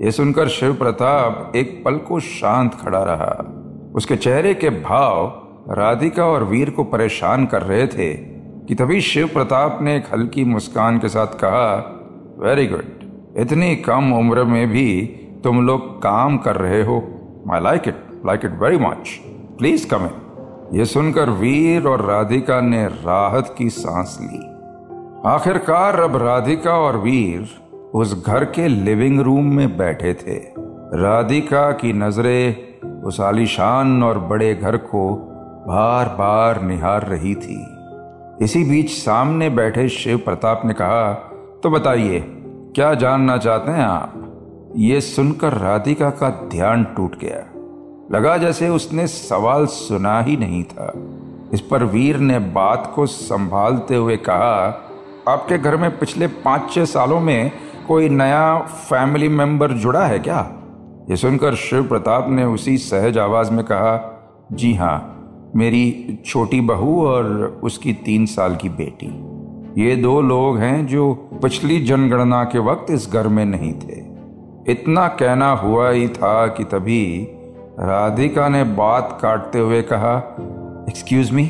ये 0.03 0.11
सुनकर 0.11 0.49
शिव 0.49 0.75
प्रताप 0.75 1.53
एक 1.57 1.83
पल 1.85 1.97
को 1.99 2.21
शांत 2.21 2.75
खड़ा 2.75 3.03
रहा। 3.05 3.33
उसके 3.95 4.17
चेहरे 4.17 4.55
के 4.55 4.71
भाव 4.71 5.27
राधिका 5.71 6.25
और 6.25 6.45
वीर 6.45 6.71
को 6.71 6.85
परेशान 6.85 7.47
कर 7.47 7.63
रहे 7.63 7.87
थे 7.87 8.13
कि 8.67 8.75
तभी 8.75 9.01
शिव 9.01 9.29
प्रताप 9.29 9.79
ने 9.83 9.97
एक 9.97 10.13
हल्की 10.13 10.45
मुस्कान 10.45 10.99
के 10.99 11.09
साथ 11.09 11.39
कहा 11.41 11.75
वेरी 12.39 12.67
गुड 12.67 13.37
इतनी 13.39 13.75
कम 13.77 14.13
उम्र 14.13 14.45
में 14.45 14.69
भी 14.71 15.01
तुम 15.45 15.67
लोग 15.67 15.99
काम 16.03 16.39
कर 16.39 16.57
रहे 16.57 16.83
हो। 16.83 17.03
I 17.53 17.61
like 17.61 17.89
it 17.89 18.07
like 18.27 18.41
it 18.45 18.59
very 18.63 18.79
much 18.79 19.19
please 19.59 19.89
come 19.89 20.03
in 20.03 20.17
ये 20.73 20.85
सुनकर 20.85 21.31
वीर 21.31 21.87
और 21.89 22.05
राधिका 22.05 22.61
ने 22.61 22.85
राहत 22.87 23.55
की 23.59 23.69
सांस 23.71 24.19
ली। 24.23 24.39
आखिरकार 25.27 26.01
अब 26.01 26.17
राधिका 26.17 26.73
और 26.73 26.97
वीर 26.97 27.49
उस 27.95 28.13
घर 28.27 28.45
के 28.45 28.67
लिविंग 28.69 29.21
रूम 29.21 29.55
में 29.55 29.77
बैठे 29.77 30.13
थे। 30.17 30.37
राधिका 30.99 31.71
की 31.73 31.93
नज़रें 31.93 33.03
उस 33.03 33.21
आलीशान 33.21 34.03
और 34.03 34.19
बड़े 34.19 34.55
घर 34.55 34.77
को 34.77 35.11
बार 35.69 36.09
बार 36.09 36.63
निहार 36.63 37.07
रही 37.07 37.35
थी। 37.35 37.59
इसी 38.43 38.65
बीच 38.65 38.91
सामने 38.91 39.51
बैठे 39.51 39.89
शिव 39.89 40.19
प्रताप 40.19 40.63
ने 40.65 40.75
कहा 40.75 41.13
तो 41.63 41.71
बताइए, 41.71 42.23
क्या 42.75 42.95
जानना 42.95 43.37
चाहते 43.39 43.71
हैं 43.71 43.85
आप? 43.85 44.73
ये 44.77 45.01
सुनकर 45.01 45.53
राधिका 45.55 46.11
का 46.11 46.29
ध्यान 46.51 46.85
टूट 46.97 47.19
गया। 47.19 47.45
लगा 48.13 48.37
जैसे 48.37 48.69
उसने 48.69 49.07
सवाल 49.07 49.67
सुना 49.67 50.21
ही 50.21 50.37
नहीं 50.37 50.65
था। 50.65 50.93
इस 51.53 51.61
पर 51.61 51.85
वीर 51.85 52.17
ने 52.17 52.39
बात 52.39 52.93
को 52.95 53.07
संभालते 53.07 53.95
हुए 53.95 54.17
कहा, 54.17 54.85
आपके 55.29 55.59
घर 55.59 55.77
में 55.77 55.99
पिछले 55.99 56.27
पाँच 56.27 56.73
छह 56.73 56.85
सालों 56.85 57.21
में 57.21 57.51
कोई 57.89 58.09
नया 58.09 58.59
फैमिली 58.59 59.29
मेंबर 59.29 59.73
जुड़ा 59.73 60.07
है 60.07 60.19
क्या? 60.19 60.53
ये 61.11 61.17
सुनकर 61.17 61.55
शिव 61.55 61.89
प्रताप 61.89 62.29
ने 62.29 62.45
उसी 62.45 62.79
सहज 62.79 63.19
आवाज़ 63.19 63.51
में 63.51 63.65
कहा, 63.65 64.21
जी 64.53 64.75
हाँ 64.75 65.15
मेरी 65.57 66.19
छोटी 66.27 66.61
बहू 66.61 67.07
और 67.07 67.25
उसकी 67.63 67.93
तीन 67.93 68.27
साल 68.27 68.57
की 68.57 68.69
बेटी। 68.69 69.07
ये 69.83 69.97
दो 69.97 70.21
लोग 70.21 70.59
हैं 70.59 70.87
जो 70.87 71.15
पिछली 71.15 71.81
जनगणना 71.81 72.45
के 72.45 72.59
वक्त 72.59 72.91
इस 72.91 73.09
घर 73.13 73.29
में 73.29 73.45
नहीं 73.45 73.73
थे। 73.73 74.01
इतना 74.73 75.09
कहना 75.09 75.51
हुआ 75.53 75.91
ही 75.91 76.09
था 76.09 76.47
कि 76.47 76.65
तभी 76.65 77.29
राधिका 77.81 78.49
ने 78.49 78.63
बात 78.65 79.19
काटते 79.23 79.59
हुए 79.59 79.81
कहा 79.83 80.15
एक्सक्यूज 80.89 81.31
मी 81.31 81.43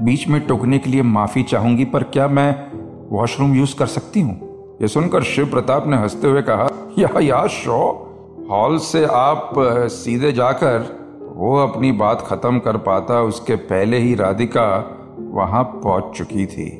बीच 0.00 0.26
में 0.28 0.40
टोकने 0.46 0.78
के 0.78 0.90
लिए 0.90 1.02
माफ़ी 1.02 1.42
चाहूँगी, 1.42 1.84
पर 1.84 2.02
क्या 2.02 2.28
मैं 2.28 2.70
वॉशरूम 3.10 3.54
यूज़ 3.54 3.74
कर 3.76 3.86
सकती 3.86 4.20
हूँ? 4.20 4.78
ये 4.82 4.88
सुनकर 4.88 5.22
शिव 5.22 5.50
प्रताप 5.50 5.86
ने 5.86 5.96
हँसते 5.96 6.28
हुए 6.28 6.42
कहा, 6.42 6.68
या 6.98 7.20
या 7.20 7.46
शो 7.46 7.78
हॉल 8.50 8.78
से 8.78 9.04
आप 9.04 9.52
सीधे 9.90 10.32
जाकर 10.32 10.86
वो 11.36 11.56
अपनी 11.56 11.92
बात 11.92 12.20
खत्म 12.20 12.58
कर 12.58 12.76
पाता, 12.76 13.20
उसके 13.20 13.54
पहले 13.54 13.98
ही 13.98 14.14
राधिका 14.14 14.68
वहाँ 15.18 15.64
पहुँच 15.64 16.16
चुकी 16.16 16.46
थी। 16.46 16.70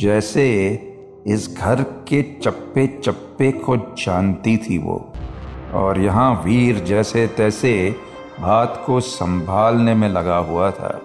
जैसे 0.00 0.46
इस 1.26 1.56
घर 1.60 1.82
के 1.82 2.22
चप्पे 2.42 2.86
चप्पे 3.04 3.50
को 3.52 3.76
जानती 3.76 4.56
थी 4.56 4.78
वो। 4.78 5.12
और 5.74 6.00
यहाँ 6.00 6.32
वीर 6.44 6.78
जैसे 6.84 7.26
तैसे 7.26 7.72
बात 8.40 8.82
को 8.86 9.00
संभालने 9.00 9.94
में 9.94 10.08
लगा 10.08 10.36
हुआ 10.36 10.70
था। 10.70 11.00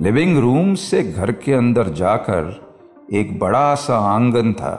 लिविंग 0.00 0.38
रूम 0.38 0.74
से 0.74 1.02
घर 1.02 1.32
के 1.32 1.52
अंदर 1.52 1.88
जाकर 1.92 2.60
एक 3.12 3.38
बड़ा 3.38 3.74
सा 3.74 3.96
आँगन 4.08 4.52
था, 4.52 4.72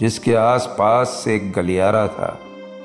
जिसके 0.00 0.34
आसपास 0.34 1.08
से 1.24 1.34
एक 1.36 1.52
गलियारा 1.52 2.06
था। 2.08 2.38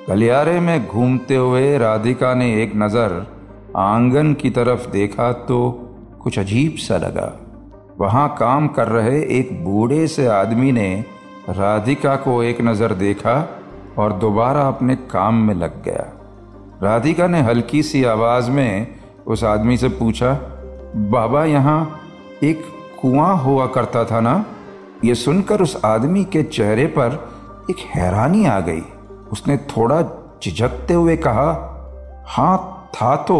गलियारे 0.10 0.60
में 0.60 0.88
घूमते 0.88 1.36
हुए 1.36 1.78
राधिका 1.78 2.34
ने 2.34 2.64
एक 2.64 2.76
नज़र 2.76 3.26
आँगन 3.78 4.34
की 4.34 4.50
तरफ़ 4.50 4.90
देखा 4.90 5.32
तो 5.32 5.70
कुछ 6.24 6.40
अजीब 6.40 6.76
सा 6.78 6.98
लगा। 6.98 7.32
वहाँ 8.00 8.28
काम 8.40 8.68
कर 8.68 8.88
रहे 8.88 9.22
एक 9.40 9.64
बूढ़े 9.64 10.08
से 10.08 10.28
आदमी 10.28 10.72
ने 10.72 11.06
राधिका 11.50 12.16
को 12.16 12.42
एक 12.44 12.62
नज़र 12.62 12.94
देखा 12.96 13.40
और 13.98 14.14
दोबारा 14.14 14.68
अपने 14.68 14.96
काम 14.96 15.48
में 15.48 15.56
लग 15.56 15.84
गया। 15.84 16.14
राधिका 16.84 17.28
ने 17.28 17.42
हल्की 17.42 17.82
सी 17.84 18.04
आवाज़ 18.04 18.50
में 18.52 18.96
उस 19.28 19.44
आदमी 19.44 19.78
से 19.78 19.90
पूछा, 19.90 20.34
बाबा, 20.96 21.46
यहाँ 21.46 22.02
एक 22.44 22.62
कुआँ 23.02 23.36
हुआ 23.38 23.66
करता 23.68 24.04
था 24.06 24.20
ना? 24.20 24.46
ये 25.06 25.16
सुनकर 25.16 25.62
उस 25.62 25.76
आदमी 25.86 26.24
के 26.24 26.44
चेहरे 26.44 26.86
पर 26.88 27.66
एक 27.70 27.78
हैरानी 27.96 28.46
आ 28.46 28.60
गई। 28.60 28.82
उसने 29.32 29.58
थोड़ा 29.58 30.02
झिझकते 30.44 30.94
हुए 30.94 31.16
कहा 31.18 31.50
हाँ 32.28 32.90
था 32.96 33.16
तो 33.16 33.40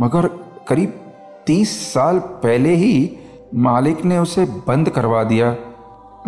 मगर 0.00 0.26
करीब 0.68 1.00
तीस 1.46 1.94
साल 1.94 2.18
पहले 2.18 2.74
ही 2.74 3.18
मालिक 3.54 4.04
ने 4.04 4.18
उसे 4.18 4.44
बंद 4.68 4.90
करवा 4.90 5.24
दिया। 5.24 5.50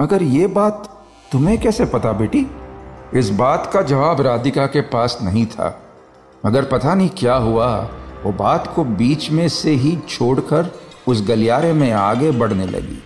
मगर 0.01 0.23
ये 0.23 0.47
बात 0.47 0.89
तुम्हें 1.33 1.59
कैसे 1.61 1.85
पता 1.85 2.13
बेटी? 2.13 2.47
इस 3.15 3.31
बात 3.31 3.71
का 3.73 3.83
जवाब 3.83 4.21
राधिका 4.21 4.67
के 4.67 4.81
पास 4.81 5.19
नहीं 5.23 5.47
था। 5.47 5.71
मगर 6.47 6.65
पता 6.65 6.95
नहीं 6.95 7.09
क्या 7.09 7.35
हुआ। 7.35 7.91
वो 8.25 8.33
बात 8.33 8.73
को 8.77 8.85
बीच 8.85 9.31
में 9.31 9.49
से 9.49 9.71
ही 9.71 9.99
छोड़कर 10.09 10.73
उस 11.09 11.29
गलियारे 11.29 11.73
में 11.73 11.93
आगे 11.93 12.31
बढ़ने 12.31 12.67
लगी। 12.67 13.03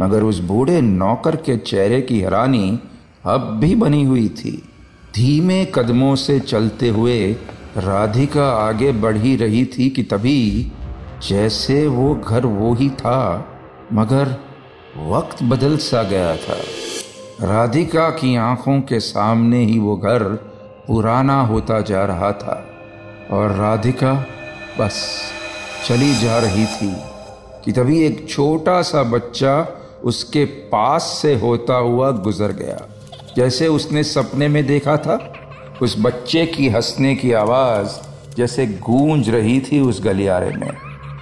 मगर 0.00 0.22
उस 0.22 0.38
बूढ़े 0.38 0.80
नौकर 0.80 1.36
के 1.36 1.56
चेहरे 1.56 2.00
की 2.02 2.20
हैरानी 2.20 2.80
अब 3.24 3.40
भी 3.40 3.74
बनी 3.74 4.04
हुई 4.04 4.28
थी। 4.28 4.68
धीमे 5.14 5.64
कदमों 5.64 6.16
से 6.16 6.40
चलते 6.40 6.88
हुए 6.88 7.32
राधिका 7.76 8.48
आगे 8.50 8.92
बढ़ 8.92 9.16
ही 9.16 9.36
रही 9.36 9.64
थी 9.64 9.88
कि 9.90 10.02
तभी 10.02 10.72
जैसे 11.28 11.86
वो 11.86 12.14
घर 12.14 12.46
वो 12.46 12.74
ही 12.74 12.90
था, 12.90 13.48
मगर 13.92 14.36
वक्त 14.98 15.42
बदल 15.42 15.76
सा 15.76 16.02
गया 16.02 16.36
था। 16.36 16.56
राधिका 17.40 18.10
की 18.10 18.36
आँखों 18.36 18.80
के 18.80 19.00
सामने 19.00 19.64
ही 19.64 19.78
वो 19.78 19.96
घर 19.96 20.22
पुराना 20.88 21.42
होता 21.42 21.80
जा 21.80 22.04
रहा 22.04 22.32
था। 22.32 22.73
और 23.30 23.50
राधिका, 23.50 24.26
बस 24.80 25.22
चली 25.88 26.14
जा 26.14 26.38
रही 26.38 26.64
थी 26.64 26.96
कि 27.64 27.72
तभी 27.72 28.06
एक 28.06 28.28
छोटा 28.28 28.82
सा 28.82 29.02
बच्चा 29.02 29.68
उसके 30.04 30.44
पास 30.44 31.02
से 31.22 31.34
होता 31.34 31.74
हुआ 31.74 32.10
गुजर 32.10 32.52
गया। 32.52 32.88
जैसे 33.36 33.68
उसने 33.68 34.02
सपने 34.02 34.48
में 34.48 34.66
देखा 34.66 34.96
था, 34.96 35.32
उस 35.82 35.96
बच्चे 35.98 36.46
की 36.46 36.68
हंसने 36.68 37.14
की 37.14 37.32
आवाज़ 37.32 37.88
जैसे 38.36 38.66
गूंज 38.66 39.30
रही 39.30 39.60
थी 39.60 39.80
उस 39.80 40.04
गलियारे 40.04 40.50
में। 40.56 40.72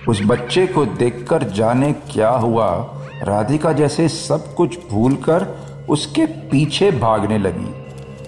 उस 0.09 0.21
बच्चे 0.27 0.67
को 0.67 0.87
देखकर 0.87 1.43
जाने 1.43 1.93
क्या 1.93 2.31
हुआ, 2.31 2.99
राधिका 3.23 3.73
जैसे 3.73 4.09
सब 4.09 4.55
कुछ 4.55 4.79
भूलकर 4.91 5.47
उसके 5.89 6.27
पीछे 6.27 6.91
भागने 6.91 7.39
लगी। 7.39 7.82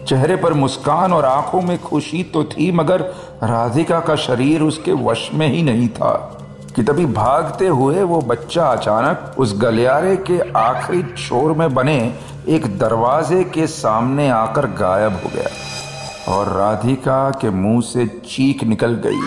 चेहरे 0.09 0.37
पर 0.37 0.53
मुस्कान 0.53 1.13
और 1.13 1.25
आँखों 1.25 1.63
में 1.63 1.83
खुशी 1.83 2.23
तो 2.23 2.45
थी, 2.45 2.73
मगर 2.73 3.01
राधिका 3.43 4.01
का 4.01 4.17
शरीर 4.17 4.63
उसके 4.63 4.93
वश 4.93 5.31
में 5.35 5.49
ही 5.49 5.63
नहीं 5.63 5.89
था। 5.89 6.39
कि 6.77 6.83
तभी 6.83 7.07
भागते 7.07 7.67
हुए 7.67 8.03
वो 8.03 8.21
बच्चा 8.21 8.67
अचानक 8.67 9.35
उस 9.39 9.61
गलियारे 9.61 10.17
के 10.17 10.53
आखिरी 10.57 11.03
छोर 11.03 11.53
में 11.53 11.75
बने 11.75 12.15
एक 12.49 12.79
दरवाजे 12.79 13.45
के 13.45 13.67
सामने 13.67 14.29
आकर 14.29 14.67
गायब 14.67 15.13
हो 15.13 15.31
गया 15.35 16.35
और 16.35 16.49
राधिका 16.49 17.31
के 17.31 17.51
मुँह 17.51 17.81
से 17.81 18.07
चीख 18.07 18.65
निकल 18.65 18.95
गई 18.95 19.21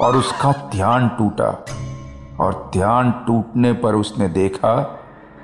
और 0.00 0.16
उसका 0.16 0.52
ध्यान 0.52 1.08
टूटा। 1.08 1.64
और 2.40 2.70
ध्यान 2.72 3.10
टूटने 3.26 3.72
पर 3.72 3.94
उसने 3.94 4.28
देखा 4.28 4.76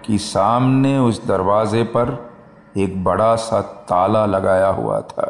कि 0.06 0.18
सामने 0.18 0.98
उस 0.98 1.26
दरवाजे 1.26 1.82
पर 1.82 2.33
एक 2.76 3.04
बड़ा 3.04 3.36
सा 3.36 3.60
ताला 3.60 4.26
लगाया 4.26 4.68
हुआ 4.68 5.00
था। 5.00 5.26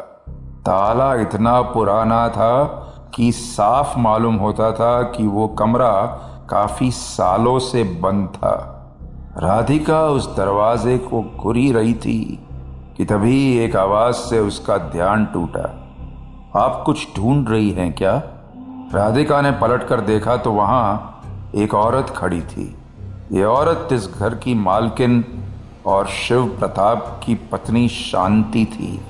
ताला 0.65 1.15
इतना 1.15 1.61
पुराना 1.61 2.29
था 2.29 2.63
कि 3.15 3.31
साफ़ 3.31 3.99
मालूम 3.99 4.35
होता 4.35 4.71
था 4.71 5.03
कि 5.03 5.27
वो 5.27 5.47
कमरा 5.47 6.05
काफ़ी 6.49 6.91
सालों 6.91 7.59
से 7.59 7.83
बंद 7.83 8.27
था। 8.27 8.71
राधिका 9.37 10.05
उस 10.05 10.37
दरवाजे 10.37 10.97
को 10.97 11.21
घुरी 11.21 11.71
रही 11.71 11.93
थी 11.93 12.47
कि 12.97 13.05
तभी 13.05 13.57
एक 13.57 13.75
आवाज़ 13.75 14.15
से 14.15 14.39
उसका 14.39 14.77
ध्यान 14.77 15.25
टूटा। 15.25 15.81
आप 16.55 16.83
कुछ 16.85 17.15
ढूंढ 17.17 17.49
रही 17.49 17.71
हैं 17.71 17.93
क्या? 17.93 18.21
राधिका 18.93 19.41
ने 19.41 19.51
पलट 19.51 19.87
कर 19.87 20.01
देखा 20.01 20.37
तो 20.37 20.51
वहाँ 20.51 21.21
एक 21.55 21.73
औरत 21.73 22.09
खड़ी 22.09 22.41
थी। 22.41 22.77
ये 23.31 23.43
औरत 23.43 23.89
इस 23.91 24.09
घर 24.19 24.35
की 24.35 24.55
मालकिन 24.55 25.25
और 25.85 26.07
शिव 26.07 26.45
प्रताप 26.45 27.21
की 27.23 27.35
पत्नी 27.35 27.87
शांति 27.87 28.65
थी। 28.65 29.01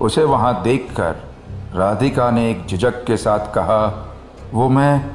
उसे 0.00 0.24
वहाँ 0.24 0.62
देखकर 0.62 1.16
राधिका 1.74 2.30
ने 2.30 2.50
एक 2.50 2.66
झिझक 2.66 3.04
के 3.04 3.16
साथ 3.16 3.54
कहा, 3.54 4.08
वो 4.54 4.68
मैं 4.68 5.10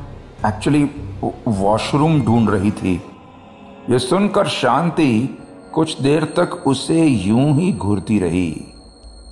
एक्चुअली 0.46 0.90
वॉशरूम 1.48 2.22
ढूंढ 2.22 2.50
रही 2.50 2.72
थी। 2.72 3.02
ये 3.90 4.00
सुनकर 4.00 4.48
शांति 4.48 5.38
कुछ 5.74 6.02
देर 6.02 6.24
तक 6.24 6.64
उसे 6.68 7.06
यूँ 7.06 7.54
ही 7.54 7.74
घूरती 7.74 8.20
रही। 8.20 8.74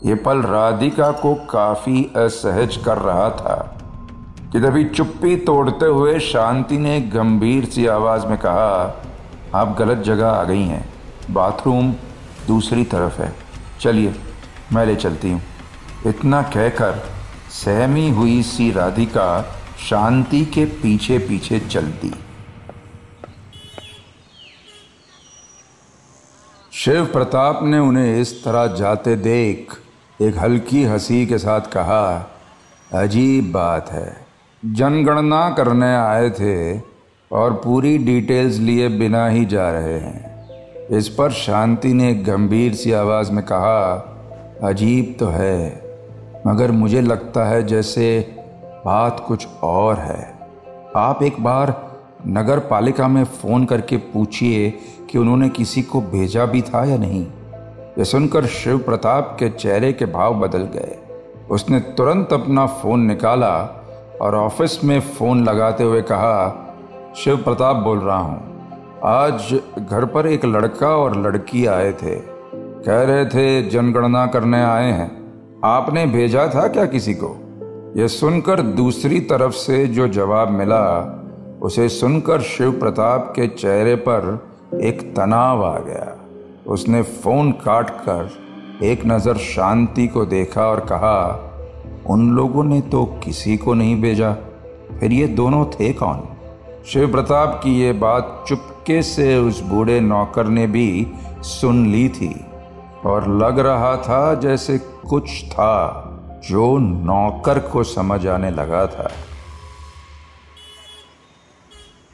ये 0.05 0.15
पल 0.15 0.37
राधिका 0.37 1.11
को 1.11 1.35
काफ़ी 1.35 2.11
असहज 2.15 2.77
कर 2.77 2.97
रहा 2.97 3.29
था। 3.29 3.77
कि 4.51 4.59
तभी 4.59 4.85
चुप्पी 4.85 5.35
तोड़ते 5.35 5.85
हुए 5.85 6.19
शांति 6.19 6.77
ने 6.77 7.01
गंभीर 7.01 7.65
सी 7.65 7.87
आवाज़ 7.87 8.25
में 8.25 8.37
कहा, 8.37 9.01
आप 9.55 9.75
गलत 9.79 9.97
जगह 9.97 10.29
आ 10.29 10.43
गई 10.43 10.63
हैं। 10.63 11.00
बाथरूम 11.29 11.95
दूसरी 12.47 12.83
तरफ़ 12.83 13.21
है। 13.21 13.35
चलिए, 13.81 14.15
मैं 14.73 14.85
ले 14.85 14.95
चलती 14.95 15.31
हूँ। 15.31 15.41
इतना 16.07 16.41
कहकर 16.41 17.09
सहमी 17.49 18.09
हुई 18.09 18.43
सी 18.43 18.71
राधिका 18.71 19.55
शांति 19.89 20.45
के 20.45 20.65
पीछे 20.65 21.17
पीछे 21.17 21.59
चलती। 21.59 22.11
शिव 26.71 27.05
प्रताप 27.05 27.59
ने 27.63 27.79
उन्हें 27.79 28.21
इस 28.21 28.43
तरह 28.43 28.67
जाते 28.67 29.15
देख 29.15 29.73
एक 30.21 30.37
हल्की 30.37 30.83
हँसी 30.83 31.25
के 31.25 31.37
साथ 31.37 31.61
कहा, 31.61 32.31
अजीब 32.93 33.51
बात 33.51 33.91
है। 33.91 34.25
जनगणना 34.65 35.49
करने 35.49 35.95
आए 35.95 36.29
थे 36.29 36.81
और 37.31 37.53
पूरी 37.53 37.97
डिटेल्स 37.97 38.57
लिए 38.57 38.89
बिना 38.89 39.27
ही 39.27 39.45
जा 39.45 39.69
रहे 39.69 39.99
हैं। 39.99 40.30
इस 40.91 41.09
पर 41.09 41.31
शांति 41.31 41.93
ने 41.93 42.13
गंभीर 42.13 42.73
सी 42.73 42.91
आवाज़ 42.91 43.31
में 43.31 43.45
कहा, 43.45 43.91
अजीब 44.63 45.15
तो 45.19 45.27
है, 45.27 45.83
मगर 46.47 46.71
मुझे 46.71 47.01
लगता 47.01 47.45
है 47.45 47.63
जैसे 47.63 48.35
बात 48.85 49.23
कुछ 49.27 49.47
और 49.63 49.97
है। 49.97 50.39
आप 50.95 51.23
एक 51.23 51.43
बार 51.43 51.91
नगर 52.27 52.59
पालिका 52.59 53.07
में 53.07 53.23
फ़ोन 53.23 53.65
करके 53.65 53.97
पूछिए 53.97 54.69
कि 55.09 55.17
उन्होंने 55.17 55.49
किसी 55.49 55.81
को 55.81 56.01
भेजा 56.01 56.45
भी 56.45 56.61
था 56.61 56.83
या 56.85 56.97
नहीं। 56.97 57.25
यह 57.97 58.03
सुनकर 58.03 58.45
शिव 58.45 58.77
प्रताप 58.77 59.35
के 59.39 59.49
चेहरे 59.49 59.93
के 59.93 60.05
भाव 60.05 60.33
बदल 60.33 60.67
गए। 60.75 60.99
उसने 61.51 61.79
तुरंत 61.79 62.33
अपना 62.33 62.65
फ़ोन 62.65 63.05
निकाला 63.05 63.57
और 64.21 64.35
ऑफ़िस 64.35 64.83
में 64.83 64.99
फ़ोन 64.99 65.43
लगाते 65.43 65.83
हुए 65.83 66.01
कहा, 66.01 66.67
शिव 67.15 67.37
प्रताप 67.37 67.75
बोल 67.75 67.99
रहा 67.99 68.17
हूँ। 68.17 68.50
आज 69.05 69.59
घर 69.79 70.05
पर 70.05 70.27
एक 70.27 70.45
लड़का 70.45 70.87
और 70.87 71.17
लड़की 71.17 71.65
आए 71.65 71.91
थे। 71.91 72.15
कह 72.55 73.03
रहे 73.03 73.25
थे, 73.25 73.69
जनगणना 73.69 74.27
करने 74.27 74.63
आए 74.63 74.91
हैं। 74.91 75.33
आपने 75.65 76.05
भेजा 76.05 76.47
था 76.47 76.67
क्या 76.67 76.85
किसी 76.85 77.13
को? 77.13 77.37
यह 77.97 78.07
सुनकर 78.07 78.61
दूसरी 78.61 79.19
तरफ़ 79.19 79.51
से 79.51 79.87
जो 79.87 80.07
जवाब 80.07 80.49
मिला, 80.49 80.85
उसे 81.61 81.89
सुनकर 81.89 82.41
शिव 82.41 82.71
प्रताप 82.71 83.33
के 83.35 83.47
चेहरे 83.47 83.95
पर 83.95 84.49
एक 84.81 85.01
तनाव 85.15 85.65
आ 85.65 85.79
गया। 85.79 86.17
उसने 86.67 87.01
फ़ोन 87.01 87.51
काट 87.51 87.89
कर 87.89 88.29
एक 88.83 89.01
नज़र 89.05 89.37
शांति 89.37 90.07
को 90.07 90.25
देखा 90.25 90.67
और 90.67 90.79
कहा, 90.79 91.51
उन 92.07 92.31
लोगों 92.31 92.63
ने 92.63 92.81
तो 92.81 93.05
किसी 93.05 93.57
को 93.57 93.73
नहीं 93.73 94.01
भेजा। 94.01 94.33
फिर 94.99 95.11
ये 95.11 95.27
दोनों 95.27 95.65
थे 95.65 95.93
कौन? 95.93 96.23
शिव 96.85 97.11
प्रताप 97.11 97.61
की 97.63 97.81
ये 97.81 97.93
बात 97.93 98.45
चुपके 98.81 99.01
से 99.01 99.37
उस 99.37 99.59
बूढ़े 99.61 99.99
नौकर 99.99 100.45
ने 100.45 100.65
भी 100.67 101.07
सुन 101.43 101.85
ली 101.91 102.07
थी 102.09 102.33
और 103.05 103.27
लग 103.37 103.59
रहा 103.59 103.95
था 103.97 104.33
जैसे 104.35 104.77
कुछ 105.09 105.43
था 105.45 106.41
जो 106.45 106.77
नौकर 106.77 107.59
को 107.59 107.83
समझ 107.83 108.25
आने 108.27 108.49
लगा 108.51 108.85
था। 108.87 109.11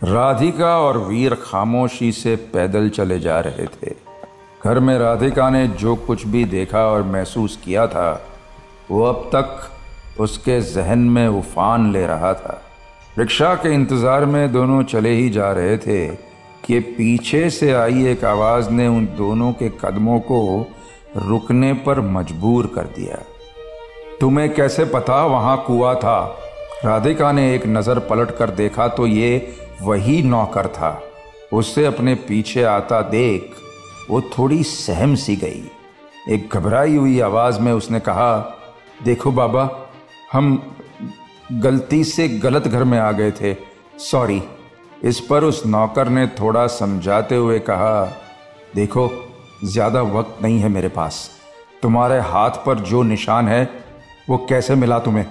राधिका 0.03 0.77
और 0.79 0.97
वीर 0.97 1.35
खामोशी 1.43 2.11
से 2.11 2.35
पैदल 2.53 2.89
चले 2.89 3.19
जा 3.19 3.39
रहे 3.39 3.65
थे। 3.67 3.95
घर 4.63 4.79
में 4.79 4.97
राधिका 4.99 5.49
ने 5.49 5.67
जो 5.67 5.95
कुछ 5.95 6.25
भी 6.27 6.43
देखा 6.45 6.85
और 6.85 7.03
महसूस 7.05 7.59
किया 7.65 7.87
था, 7.87 8.11
वो 8.91 9.03
अब 9.03 9.29
तक 9.35 10.19
उसके 10.19 10.61
जहन 10.73 11.09
में 11.09 11.27
उफान 11.27 11.91
ले 11.93 12.05
रहा 12.07 12.33
था। 12.33 12.61
रिक्शा 13.19 13.55
के 13.55 13.73
इंतज़ार 13.73 14.25
में 14.25 14.51
दोनों 14.51 14.83
चले 14.83 15.13
ही 15.13 15.29
जा 15.29 15.51
रहे 15.51 15.77
थे। 15.77 16.26
कि 16.67 16.79
पीछे 16.79 17.49
से 17.49 17.71
आई 17.71 18.05
एक 18.07 18.25
आवाज़ 18.25 18.69
ने 18.69 18.87
उन 18.87 19.05
दोनों 19.17 19.51
के 19.51 19.69
कदमों 19.69 20.19
को 20.19 20.67
रुकने 21.17 21.73
पर 21.73 22.01
मजबूर 22.01 22.67
कर 22.75 22.87
दिया। 22.95 23.17
तुम्हें 24.21 24.53
कैसे 24.53 24.85
पता 24.85 25.25
वहाँ 25.25 25.63
कुआ 25.67 25.93
था? 25.95 26.37
राधिका 26.85 27.31
ने 27.31 27.55
एक 27.55 27.67
नज़र 27.67 27.99
पलट 27.99 28.31
कर 28.31 28.49
देखा 28.49 28.87
तो 28.87 29.07
ये 29.07 29.55
वही 29.81 30.21
नौकर 30.23 30.67
था। 30.67 31.03
उससे 31.53 31.85
अपने 31.85 32.15
पीछे 32.15 32.63
आता 32.63 33.01
देख, 33.01 33.55
वो 34.09 34.21
थोड़ी 34.21 34.63
सहम 34.63 35.15
सी 35.15 35.35
गई। 35.35 35.63
एक 36.29 36.49
घबराई 36.53 36.95
हुई 36.95 37.19
आवाज़ 37.19 37.59
में 37.59 37.71
उसने 37.71 37.99
कहा, 37.99 38.37
देखो 39.03 39.31
बाबा, 39.31 39.69
हम 40.33 40.75
गलती 41.51 42.03
से 42.03 42.27
गलत 42.27 42.67
घर 42.67 42.83
में 42.83 42.99
आ 42.99 43.11
गए 43.11 43.31
थे। 43.31 43.55
सॉरी। 43.99 44.41
इस 45.03 45.19
पर 45.19 45.43
उस 45.43 45.65
नौकर 45.65 46.09
ने 46.09 46.27
थोड़ा 46.27 46.67
समझाते 46.67 47.35
हुए 47.35 47.59
कहा, 47.59 48.05
देखो, 48.75 49.11
ज़्यादा 49.63 50.01
वक्त 50.01 50.43
नहीं 50.43 50.59
है 50.59 50.69
मेरे 50.69 50.87
पास। 50.87 51.29
तुम्हारे 51.83 52.19
हाथ 52.19 52.49
पर 52.49 52.79
जो 52.79 53.03
निशान 53.03 53.47
है, 53.47 53.69
वो 54.29 54.37
कैसे 54.37 54.75
मिला 54.75 54.99
तुम्हें? 54.99 55.25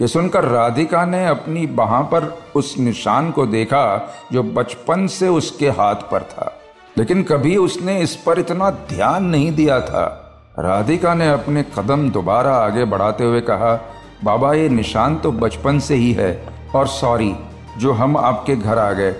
ये 0.00 0.06
सुनकर 0.06 0.44
राधिका 0.44 1.04
ने 1.04 1.26
अपनी 1.26 1.66
बाह 1.66 2.02
पर 2.02 2.42
उस 2.56 2.78
निशान 2.78 3.30
को 3.30 3.46
देखा, 3.46 4.14
जो 4.32 4.42
बचपन 4.42 5.06
से 5.06 5.28
उसके 5.28 5.68
हाथ 5.68 5.94
पर 5.94 6.22
था। 6.22 6.60
लेकिन 6.98 7.22
कभी 7.22 7.56
उसने 7.56 8.00
इस 8.00 8.16
पर 8.16 8.38
इतना 8.38 8.70
ध्यान 8.70 9.24
नहीं 9.24 9.52
दिया 9.52 9.80
था। 9.80 10.26
राधिका 10.58 11.14
ने 11.14 11.30
अपने 11.30 11.62
कदम 11.62 12.10
दोबारा 12.10 12.56
आगे 12.56 12.84
बढ़ाते 12.84 13.24
हुए 13.24 13.40
कहा, 13.40 13.74
बाबा, 14.24 14.54
ये 14.54 14.68
निशान 14.68 15.16
तो 15.16 15.32
बचपन 15.32 15.78
से 15.78 15.94
ही 15.94 16.12
है, 16.12 16.48
और 16.74 16.86
सॉरी 16.86 17.34
जो 17.78 17.92
हम 17.92 18.16
आपके 18.16 18.56
घर 18.56 18.78
आ 18.78 18.92
गए। 18.92 19.14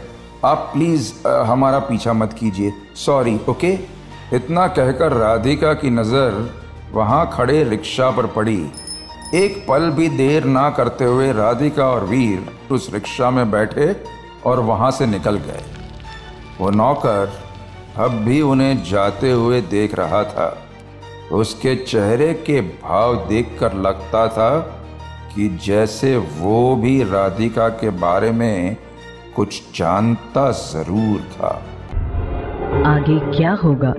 आप 0.45 0.71
प्लीज़ 0.73 1.13
हमारा 1.27 1.79
पीछा 1.79 2.13
मत 2.13 2.33
कीजिए। 2.33 2.73
सॉरी 2.97 3.39
ओके 3.49 3.73
इतना 4.35 4.67
कहकर 4.69 5.13
राधिका 5.13 5.73
की 5.75 5.91
नज़र 5.91 6.49
वहाँ 6.93 7.31
खड़े 7.33 7.63
रिक्शा 7.65 8.11
पर 8.11 8.27
पड़ी। 8.27 8.61
एक 9.35 9.65
पल 9.69 9.91
भी 9.91 10.09
देर 10.09 10.45
ना 10.45 10.69
करते 10.71 11.05
हुए 11.05 11.33
राधिका 11.33 11.87
और 11.87 12.05
वीर 12.05 12.75
उस 12.75 12.93
रिक्शा 12.95 13.31
में 13.31 13.51
बैठे 13.51 13.95
और 14.47 14.61
वहाँ 14.61 14.91
से 14.91 15.07
निकल 15.07 15.37
गए। 15.39 15.65
वो 16.61 16.71
नौकर 16.71 17.33
अब 17.97 18.11
भी 18.25 18.41
उन्हें 18.43 18.83
जाते 18.85 19.31
हुए 19.31 19.61
देख 19.61 19.95
रहा 19.95 20.23
था। 20.25 20.57
उसके 21.33 21.75
चेहरे 21.77 22.33
के 22.47 22.61
भाव 22.61 23.15
देखकर 23.27 23.75
लगता 23.77 24.27
था 24.29 24.51
कि 25.35 25.49
जैसे 25.67 26.17
वो 26.17 26.77
भी 26.77 27.03
राधिका 27.03 27.69
के 27.69 27.91
बारे 27.91 28.31
में 28.31 28.77
कुछ 29.37 29.63
जानता 29.79 30.51
ज़रूर 30.51 31.21
था। 31.21 31.51
आगे 32.87 33.19
क्या 33.37 33.53
होगा? 33.53 33.95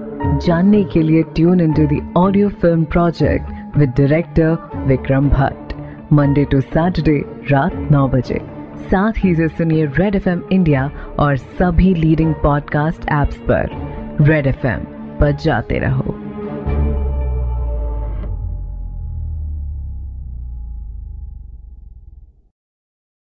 जानने 0.46 0.84
के 0.84 1.02
लिए 1.02 1.24
tune 1.24 1.62
in 1.62 1.74
to 1.74 1.86
the 1.86 2.14
audio 2.18 2.50
film 2.50 2.84
project 2.84 3.78
with 3.78 3.90
director 3.90 4.84
Vikram 4.88 5.30
Bhatt 5.30 5.74
Monday 6.14 6.46
to 6.46 6.62
Saturday 6.62 7.18
रात 7.52 7.76
नौ 7.92 8.08
बजे। 8.08 8.42
साथ 8.92 9.14
ही 9.18 9.36
से 9.36 9.48
सुनिए 9.48 9.86
रेड 9.86 10.16
एफएम 10.16 10.42
इंडिया 10.52 10.92
और 11.20 11.38
सभी 11.38 11.94
लीडिंग 11.94 12.34
पॉडकास्ट 12.34 13.10
एप्स 13.12 13.38
पर। 13.50 13.70
रेड 14.22 14.48
एफ़एम 14.48 14.80
पर 15.20 15.32
जाते 15.32 15.80
रहो। 15.80 16.16